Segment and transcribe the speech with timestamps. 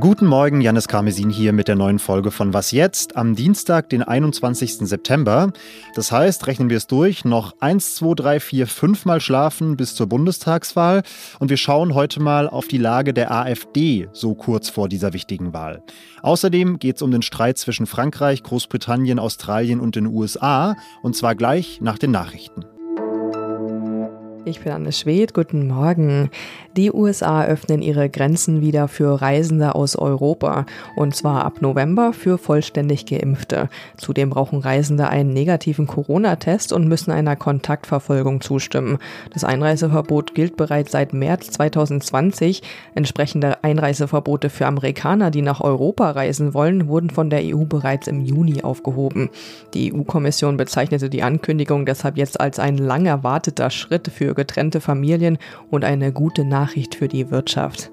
[0.00, 4.02] Guten Morgen, Janis Karmesin hier mit der neuen Folge von Was jetzt am Dienstag, den
[4.02, 4.88] 21.
[4.88, 5.52] September.
[5.94, 9.94] Das heißt, rechnen wir es durch, noch 1, 2, 3, 4, 5 Mal schlafen bis
[9.94, 11.02] zur Bundestagswahl
[11.38, 15.52] und wir schauen heute mal auf die Lage der AfD so kurz vor dieser wichtigen
[15.52, 15.82] Wahl.
[16.22, 21.34] Außerdem geht es um den Streit zwischen Frankreich, Großbritannien, Australien und den USA und zwar
[21.34, 22.64] gleich nach den Nachrichten.
[24.46, 26.30] Ich bin Anne Schwed, guten Morgen.
[26.74, 30.64] Die USA öffnen ihre Grenzen wieder für Reisende aus Europa
[30.96, 33.68] und zwar ab November für vollständig geimpfte.
[33.98, 38.98] Zudem brauchen Reisende einen negativen Corona-Test und müssen einer Kontaktverfolgung zustimmen.
[39.34, 42.62] Das Einreiseverbot gilt bereits seit März 2020.
[42.94, 48.24] Entsprechende Einreiseverbote für Amerikaner, die nach Europa reisen wollen, wurden von der EU bereits im
[48.24, 49.28] Juni aufgehoben.
[49.74, 55.38] Die EU-Kommission bezeichnete die Ankündigung deshalb jetzt als ein lang erwarteter Schritt für getrennte Familien
[55.70, 57.90] und eine gute Nachricht für die Wirtschaft.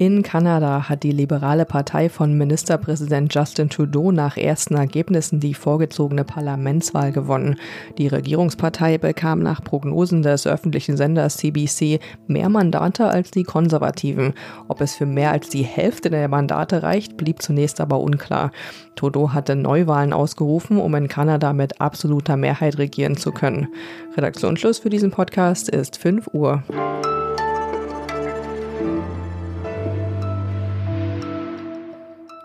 [0.00, 6.22] In Kanada hat die liberale Partei von Ministerpräsident Justin Trudeau nach ersten Ergebnissen die vorgezogene
[6.22, 7.56] Parlamentswahl gewonnen.
[7.98, 14.34] Die Regierungspartei bekam nach Prognosen des öffentlichen Senders CBC mehr Mandate als die Konservativen.
[14.68, 18.52] Ob es für mehr als die Hälfte der Mandate reicht, blieb zunächst aber unklar.
[18.94, 23.66] Trudeau hatte Neuwahlen ausgerufen, um in Kanada mit absoluter Mehrheit regieren zu können.
[24.16, 26.62] Redaktionsschluss für diesen Podcast ist 5 Uhr.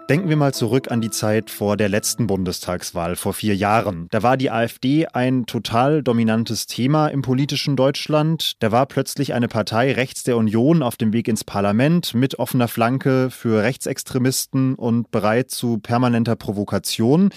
[0.09, 4.07] Denken wir mal zurück an die Zeit vor der letzten Bundestagswahl vor vier Jahren.
[4.11, 8.61] Da war die AfD ein total dominantes Thema im politischen Deutschland.
[8.61, 12.67] Da war plötzlich eine Partei rechts der Union auf dem Weg ins Parlament mit offener
[12.67, 17.29] Flanke für Rechtsextremisten und bereit zu permanenter Provokation.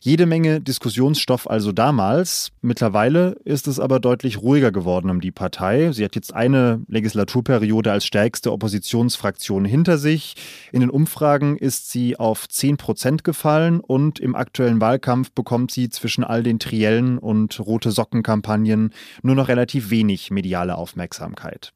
[0.00, 2.52] Jede Menge Diskussionsstoff also damals.
[2.62, 5.92] Mittlerweile ist es aber deutlich ruhiger geworden um die Partei.
[5.92, 10.36] Sie hat jetzt eine Legislaturperiode als stärkste Oppositionsfraktion hinter sich.
[10.72, 15.88] In den Umfragen ist sie auf 10 Prozent gefallen und im aktuellen Wahlkampf bekommt sie
[15.88, 18.90] zwischen all den Triellen und rote Socken-Kampagnen
[19.22, 21.72] nur noch relativ wenig mediale Aufmerksamkeit.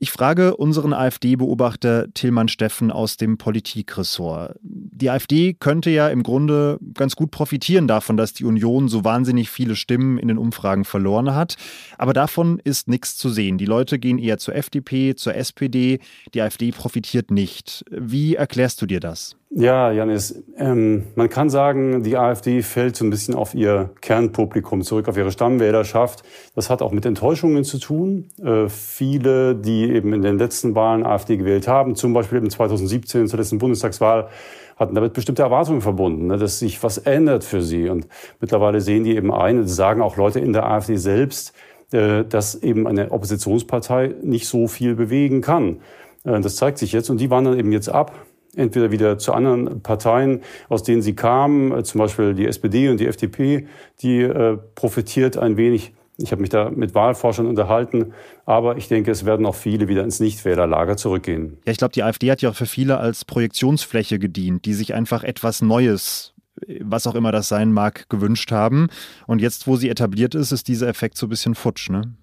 [0.00, 4.58] Ich frage unseren AfD-Beobachter Tillmann Steffen aus dem Politikressort.
[4.60, 9.50] Die AfD könnte ja im Grunde ganz gut profitieren davon, dass die Union so wahnsinnig
[9.50, 11.54] viele Stimmen in den Umfragen verloren hat.
[11.96, 13.56] Aber davon ist nichts zu sehen.
[13.56, 16.00] Die Leute gehen eher zur FDP, zur SPD.
[16.34, 17.84] Die AfD profitiert nicht.
[17.90, 19.36] Wie erklärst du dir das?
[19.56, 24.82] Ja, Janis, ähm, man kann sagen, die AfD fällt so ein bisschen auf ihr Kernpublikum
[24.82, 26.24] zurück, auf ihre Stammwählerschaft.
[26.56, 28.30] Das hat auch mit Enttäuschungen zu tun.
[28.42, 33.28] Äh, viele, die eben in den letzten Wahlen AfD gewählt haben, zum Beispiel eben 2017
[33.28, 34.26] zur letzten Bundestagswahl,
[34.74, 37.88] hatten damit bestimmte Erwartungen verbunden, ne, dass sich was ändert für sie.
[37.88, 38.08] Und
[38.40, 41.54] mittlerweile sehen die eben ein, das sagen auch Leute in der AfD selbst,
[41.92, 45.76] äh, dass eben eine Oppositionspartei nicht so viel bewegen kann.
[46.24, 48.10] Äh, das zeigt sich jetzt und die wandern eben jetzt ab
[48.56, 53.00] entweder wieder zu anderen Parteien, aus denen sie kamen, äh, zum Beispiel die SPD und
[53.00, 53.66] die FDP,
[54.00, 55.92] die äh, profitiert ein wenig.
[56.16, 58.12] Ich habe mich da mit Wahlforschern unterhalten,
[58.46, 61.58] aber ich denke, es werden auch viele wieder ins Nichtwählerlager zurückgehen.
[61.66, 64.94] Ja, ich glaube, die AfD hat ja auch für viele als Projektionsfläche gedient, die sich
[64.94, 66.34] einfach etwas Neues
[66.80, 68.88] was auch immer das sein mag, gewünscht haben.
[69.26, 72.14] Und jetzt, wo sie etabliert ist, ist dieser Effekt so ein bisschen futsch, ne?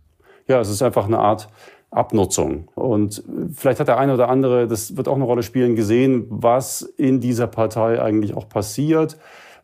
[0.48, 1.48] Ja, es ist einfach eine Art
[1.92, 2.70] Abnutzung.
[2.74, 6.82] Und vielleicht hat der eine oder andere, das wird auch eine Rolle spielen, gesehen, was
[6.82, 9.18] in dieser Partei eigentlich auch passiert.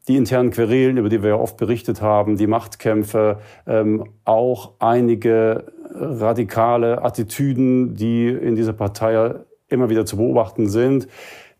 [0.07, 5.65] Die internen Querelen, über die wir ja oft berichtet haben, die Machtkämpfe, ähm, auch einige
[5.93, 9.35] radikale Attitüden, die in dieser Partei
[9.69, 11.07] immer wieder zu beobachten sind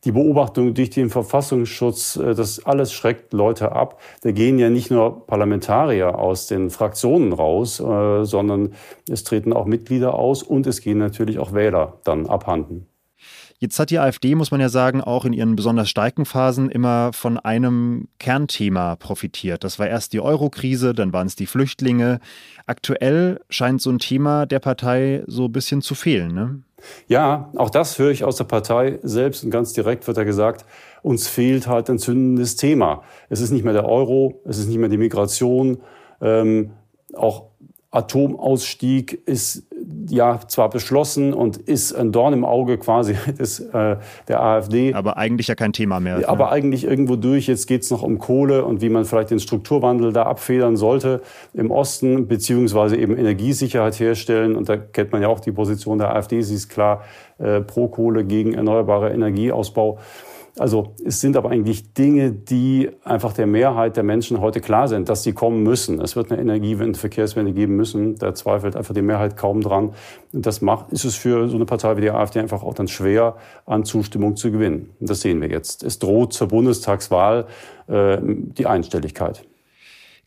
[0.06, 4.00] die Beobachtung durch den Verfassungsschutz, äh, das alles schreckt Leute ab.
[4.22, 8.74] Da gehen ja nicht nur Parlamentarier aus den Fraktionen raus, äh, sondern
[9.09, 12.88] es treten auch Mitglieder aus und es gehen natürlich auch Wähler dann abhanden.
[13.59, 17.12] Jetzt hat die AfD, muss man ja sagen, auch in ihren besonders starken Phasen immer
[17.12, 19.63] von einem Kernthema profitiert.
[19.63, 22.19] Das war erst die Euro-Krise, dann waren es die Flüchtlinge.
[22.67, 26.35] Aktuell scheint so ein Thema der Partei so ein bisschen zu fehlen.
[26.35, 26.61] Ne?
[27.08, 30.64] Ja, auch das höre ich aus der Partei selbst und ganz direkt wird da gesagt,
[31.02, 33.02] uns fehlt halt ein zündendes Thema.
[33.29, 35.81] Es ist nicht mehr der Euro, es ist nicht mehr die Migration,
[36.22, 36.73] ähm,
[37.14, 37.46] auch
[37.90, 39.64] Atomausstieg ist
[40.09, 43.97] ja zwar beschlossen und ist ein Dorn im Auge quasi des, äh,
[44.28, 44.93] der AfD.
[44.93, 46.28] Aber eigentlich ja kein Thema mehr.
[46.28, 46.51] Aber ne?
[46.51, 47.47] eigentlich irgendwo durch.
[47.47, 51.22] Jetzt geht es noch um Kohle und wie man vielleicht den Strukturwandel da abfedern sollte
[51.53, 54.55] im Osten, beziehungsweise eben Energiesicherheit herstellen.
[54.55, 56.41] Und da kennt man ja auch die Position der AfD.
[56.41, 57.03] Sie ist klar
[57.37, 59.99] äh, pro Kohle gegen erneuerbare Energieausbau.
[60.59, 65.07] Also es sind aber eigentlich Dinge, die einfach der Mehrheit der Menschen heute klar sind,
[65.07, 66.01] dass sie kommen müssen.
[66.01, 68.15] Es wird eine Energiewende, Verkehrswende geben müssen.
[68.15, 69.93] Da zweifelt einfach die Mehrheit kaum dran.
[70.33, 72.87] Und das macht, ist es für so eine Partei wie die AfD einfach auch dann
[72.87, 74.89] schwer, an Zustimmung zu gewinnen.
[74.99, 75.83] Und das sehen wir jetzt.
[75.83, 77.45] Es droht zur Bundestagswahl
[77.87, 79.43] äh, die Einstelligkeit.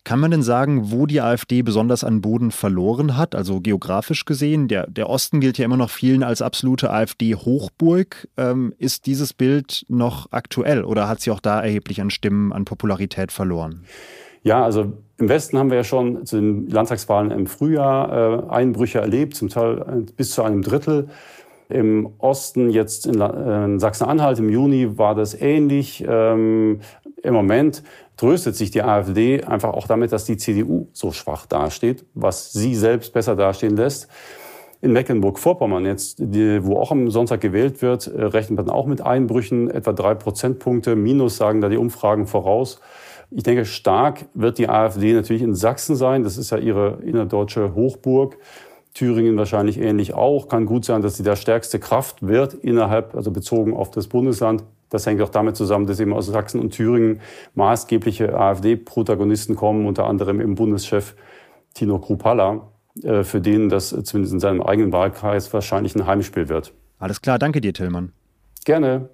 [0.03, 4.67] Kann man denn sagen, wo die AfD besonders an Boden verloren hat, also geografisch gesehen?
[4.67, 8.29] Der, der Osten gilt ja immer noch vielen als absolute AfD-Hochburg.
[8.39, 12.65] Ähm, ist dieses Bild noch aktuell oder hat sie auch da erheblich an Stimmen, an
[12.65, 13.85] Popularität verloren?
[14.43, 19.01] Ja, also im Westen haben wir ja schon zu den Landtagswahlen im Frühjahr äh, Einbrüche
[19.01, 21.09] erlebt, zum Teil äh, bis zu einem Drittel.
[21.69, 26.03] Im Osten, jetzt in, äh, Sachsen-Anhalt im Juni, war das ähnlich.
[26.09, 26.81] Ähm,
[27.23, 27.83] Im Moment
[28.17, 32.75] tröstet sich die AfD einfach auch damit, dass die CDU so schwach dasteht, was sie
[32.75, 34.09] selbst besser dastehen lässt.
[34.83, 39.03] In Mecklenburg-Vorpommern jetzt, die, wo auch am Sonntag gewählt wird, äh, rechnet man auch mit
[39.03, 42.81] Einbrüchen, etwa drei Prozentpunkte minus sagen da die Umfragen voraus.
[43.31, 46.25] Ich denke, stark wird die AfD natürlich in Sachsen sein.
[46.25, 48.39] Das ist ja ihre innerdeutsche Hochburg.
[48.95, 50.49] Thüringen wahrscheinlich ähnlich auch.
[50.49, 54.65] Kann gut sein, dass sie da stärkste Kraft wird innerhalb, also bezogen auf das Bundesland.
[54.91, 57.21] Das hängt auch damit zusammen, dass eben aus Sachsen und Thüringen
[57.55, 61.15] maßgebliche AfD-Protagonisten kommen, unter anderem im Bundeschef
[61.75, 62.69] Tino Krupalla,
[63.03, 66.75] äh, für den das zumindest in seinem eigenen Wahlkreis wahrscheinlich ein Heimspiel wird.
[66.99, 68.13] Alles klar, danke dir, Tillmann.
[68.65, 69.09] Gerne.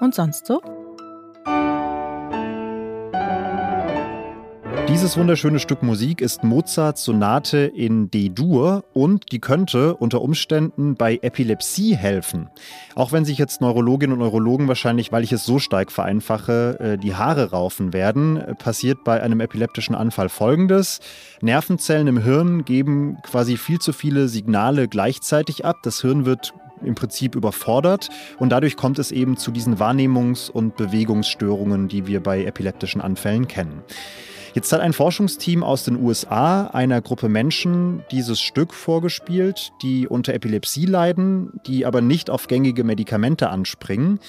[0.00, 0.60] Und sonst so?
[4.94, 11.18] Dieses wunderschöne Stück Musik ist Mozarts Sonate in D-Dur und die könnte unter Umständen bei
[11.20, 12.48] Epilepsie helfen.
[12.94, 16.96] Auch wenn sich jetzt Neurologinnen und Neurologen wahrscheinlich, weil ich es so stark vereinfache, äh,
[16.96, 21.00] die Haare raufen werden, passiert bei einem epileptischen Anfall Folgendes.
[21.40, 25.78] Nervenzellen im Hirn geben quasi viel zu viele Signale gleichzeitig ab.
[25.82, 26.54] Das Hirn wird
[26.84, 32.22] im Prinzip überfordert und dadurch kommt es eben zu diesen Wahrnehmungs- und Bewegungsstörungen, die wir
[32.22, 33.82] bei epileptischen Anfällen kennen.
[34.54, 40.32] Jetzt hat ein Forschungsteam aus den USA einer Gruppe Menschen dieses Stück vorgespielt, die unter
[40.32, 44.20] Epilepsie leiden, die aber nicht auf gängige Medikamente anspringen.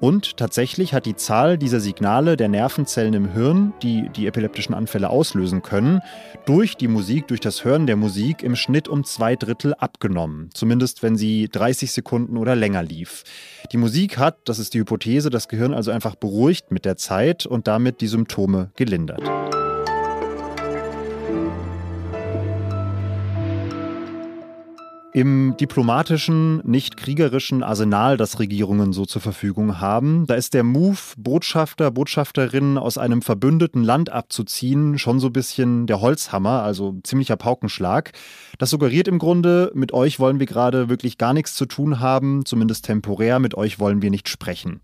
[0.00, 5.10] Und tatsächlich hat die Zahl dieser Signale der Nervenzellen im Hirn, die die epileptischen Anfälle
[5.10, 6.00] auslösen können,
[6.46, 10.48] durch die Musik, durch das Hören der Musik im Schnitt um zwei Drittel abgenommen.
[10.52, 13.22] Zumindest wenn sie 30 Sekunden oder länger lief.
[13.70, 17.46] Die Musik hat, das ist die Hypothese, das Gehirn also einfach beruhigt mit der Zeit
[17.46, 19.20] und damit die Symptome gelindert.
[25.12, 30.98] Im diplomatischen, nicht kriegerischen Arsenal, das Regierungen so zur Verfügung haben, da ist der Move,
[31.16, 37.34] Botschafter, Botschafterinnen aus einem verbündeten Land abzuziehen, schon so ein bisschen der Holzhammer, also ziemlicher
[37.34, 38.12] Paukenschlag.
[38.58, 42.44] Das suggeriert im Grunde, mit euch wollen wir gerade wirklich gar nichts zu tun haben,
[42.44, 44.80] zumindest temporär, mit euch wollen wir nicht sprechen.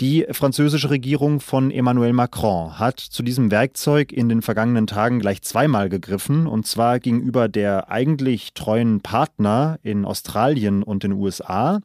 [0.00, 5.42] Die französische Regierung von Emmanuel Macron hat zu diesem Werkzeug in den vergangenen Tagen gleich
[5.42, 11.80] zweimal gegriffen, und zwar gegenüber der eigentlich treuen Partner in Australien und den USA.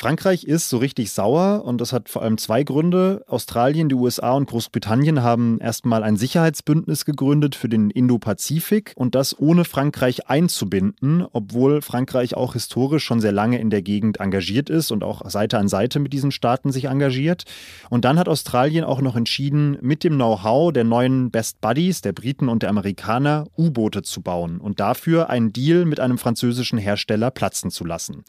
[0.00, 3.24] Frankreich ist so richtig sauer und das hat vor allem zwei Gründe.
[3.26, 9.36] Australien, die USA und Großbritannien haben erstmal ein Sicherheitsbündnis gegründet für den Indo-Pazifik und das
[9.36, 14.92] ohne Frankreich einzubinden, obwohl Frankreich auch historisch schon sehr lange in der Gegend engagiert ist
[14.92, 17.42] und auch Seite an Seite mit diesen Staaten sich engagiert.
[17.90, 22.12] Und dann hat Australien auch noch entschieden, mit dem Know-how der neuen Best Buddies, der
[22.12, 27.32] Briten und der Amerikaner, U-Boote zu bauen und dafür einen Deal mit einem französischen Hersteller
[27.32, 28.22] platzen zu lassen.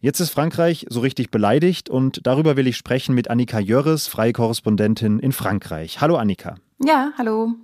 [0.00, 4.32] Jetzt ist Frankreich so richtig beleidigt und darüber will ich sprechen mit Annika Jörres, freie
[4.32, 6.00] Korrespondentin in Frankreich.
[6.00, 6.56] Hallo Annika.
[6.84, 7.54] Ja, hallo.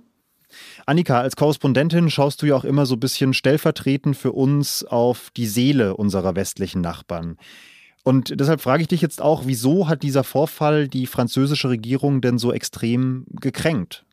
[0.85, 5.29] Annika, als Korrespondentin schaust du ja auch immer so ein bisschen stellvertretend für uns auf
[5.35, 7.37] die Seele unserer westlichen Nachbarn.
[8.03, 12.37] Und deshalb frage ich dich jetzt auch, wieso hat dieser Vorfall die französische Regierung denn
[12.37, 14.05] so extrem gekränkt?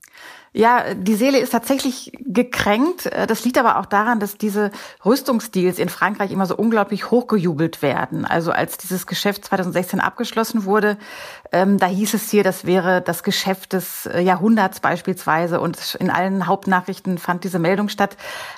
[0.52, 3.06] Ja, die Seele ist tatsächlich gekränkt.
[3.06, 4.72] Äh, das liegt aber auch daran, dass diese
[5.04, 8.24] Rüstungsdeals in Frankreich immer so unglaublich hochgejubelt werden.
[8.24, 10.98] Also als dieses Geschäft 2016 abgeschlossen wurde,
[11.52, 15.60] ähm, da hieß es hier, das wäre das Geschäft des äh, Jahrhunderts beispielsweise.
[15.60, 18.16] Und in allen Hauptnachrichten fand diese Meldung statt.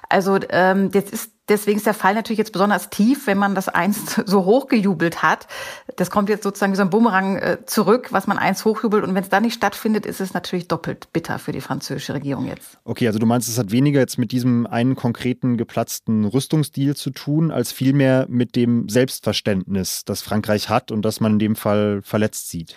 [0.09, 3.69] Also ähm, jetzt ist Deswegen ist der Fall natürlich jetzt besonders tief, wenn man das
[3.69, 5.49] einst so hochgejubelt hat.
[5.97, 9.05] Das kommt jetzt sozusagen wie so ein Bumerang äh, zurück, was man einst hochjubelt.
[9.05, 12.47] Und wenn es da nicht stattfindet, ist es natürlich doppelt bitter für die französische Regierung
[12.47, 12.79] jetzt.
[12.85, 17.11] Okay, also du meinst, es hat weniger jetzt mit diesem einen konkreten geplatzten Rüstungsdeal zu
[17.11, 22.03] tun, als vielmehr mit dem Selbstverständnis, das Frankreich hat und das man in dem Fall
[22.03, 22.77] verletzt sieht.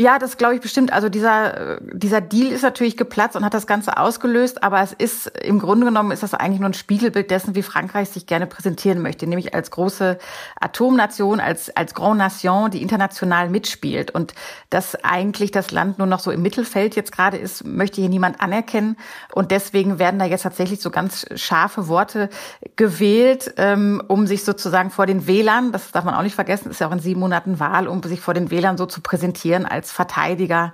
[0.00, 0.94] Ja, das glaube ich bestimmt.
[0.94, 5.26] Also dieser, dieser Deal ist natürlich geplatzt und hat das Ganze ausgelöst, aber es ist
[5.26, 9.02] im Grunde genommen ist das eigentlich nur ein Spiegelbild dessen, wie Frankreich sich gerne präsentieren
[9.02, 10.16] möchte, nämlich als große
[10.58, 14.10] Atomnation, als, als Grand Nation, die international mitspielt.
[14.10, 14.32] Und
[14.70, 18.40] dass eigentlich das Land nur noch so im Mittelfeld jetzt gerade ist, möchte hier niemand
[18.40, 18.96] anerkennen.
[19.34, 22.30] Und deswegen werden da jetzt tatsächlich so ganz scharfe Worte
[22.74, 26.80] gewählt, ähm, um sich sozusagen vor den Wählern, das darf man auch nicht vergessen, ist
[26.80, 29.89] ja auch in sieben Monaten Wahl, um sich vor den Wählern so zu präsentieren als
[29.90, 30.72] Verteidiger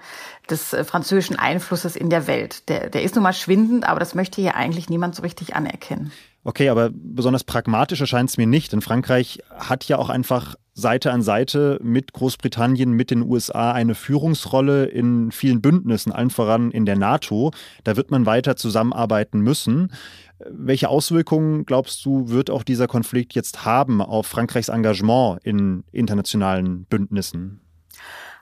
[0.50, 2.68] des äh, französischen Einflusses in der Welt.
[2.68, 6.12] Der, der ist nun mal schwindend, aber das möchte hier eigentlich niemand so richtig anerkennen.
[6.44, 11.10] Okay, aber besonders pragmatisch erscheint es mir nicht, denn Frankreich hat ja auch einfach Seite
[11.10, 16.86] an Seite mit Großbritannien, mit den USA eine Führungsrolle in vielen Bündnissen, allen voran in
[16.86, 17.50] der NATO.
[17.82, 19.90] Da wird man weiter zusammenarbeiten müssen.
[20.38, 26.84] Welche Auswirkungen, glaubst du, wird auch dieser Konflikt jetzt haben auf Frankreichs Engagement in internationalen
[26.84, 27.65] Bündnissen?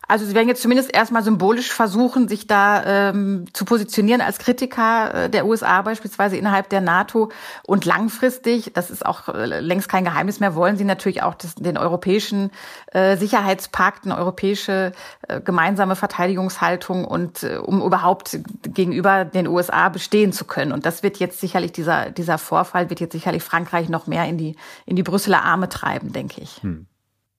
[0.09, 5.25] Also sie werden jetzt zumindest erstmal symbolisch versuchen, sich da ähm, zu positionieren als Kritiker
[5.25, 7.31] äh, der USA beispielsweise innerhalb der NATO.
[7.67, 11.55] Und langfristig, das ist auch äh, längst kein Geheimnis mehr, wollen sie natürlich auch das,
[11.55, 12.51] den europäischen
[12.93, 14.93] äh, Sicherheitspakt, eine europäische
[15.29, 20.73] äh, gemeinsame Verteidigungshaltung und äh, um überhaupt gegenüber den USA bestehen zu können.
[20.73, 24.39] Und das wird jetzt sicherlich, dieser, dieser Vorfall wird jetzt sicherlich Frankreich noch mehr in
[24.39, 24.57] die,
[24.87, 26.63] in die Brüsseler Arme treiben, denke ich.
[26.63, 26.87] Hm.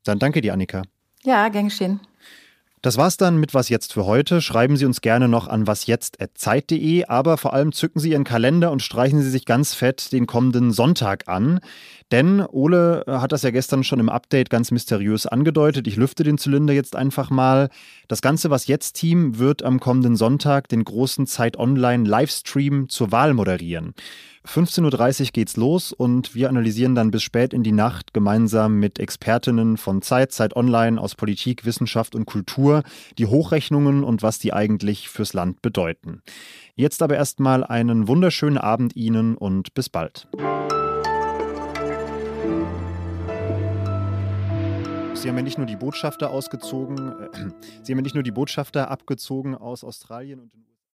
[0.04, 0.84] Dann danke dir, Annika.
[1.24, 2.00] Ja, gern geschehen.
[2.86, 4.42] Das war's dann mit Was jetzt für heute.
[4.42, 8.84] Schreiben Sie uns gerne noch an wasjetzt.zeit.de, aber vor allem zücken Sie Ihren Kalender und
[8.84, 11.62] streichen Sie sich ganz fett den kommenden Sonntag an.
[12.12, 15.88] Denn Ole äh, hat das ja gestern schon im Update ganz mysteriös angedeutet.
[15.88, 17.70] Ich lüfte den Zylinder jetzt einfach mal.
[18.08, 23.12] Das ganze Was jetzt Team wird am kommenden Sonntag den großen Zeit Online Livestream zur
[23.12, 23.96] Wahl moderieren.
[24.46, 29.00] 15.30 Uhr geht's los und wir analysieren dann bis spät in die Nacht gemeinsam mit
[29.00, 32.84] Expertinnen von Zeit, Zeit Online aus Politik, Wissenschaft und Kultur
[33.18, 36.22] die Hochrechnungen und was die eigentlich fürs Land bedeuten.
[36.76, 40.28] Jetzt aber erstmal einen wunderschönen Abend Ihnen und bis bald.
[45.16, 47.30] Sie haben ja nicht nur die Botschafter ausgezogen, äh,
[47.84, 50.75] Sie haben ja nicht nur die Botschafter abgezogen aus Australien und den USA.